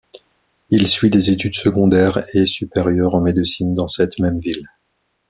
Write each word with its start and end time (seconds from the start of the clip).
Il 0.71 0.87
suit 0.87 1.11
des 1.11 1.29
études 1.29 1.53
secondaires 1.53 2.25
et 2.33 2.47
supérieures 2.47 3.13
en 3.13 3.21
médecine 3.21 3.75
dans 3.75 3.87
cette 3.87 4.17
même 4.17 4.39
ville. 4.39 4.67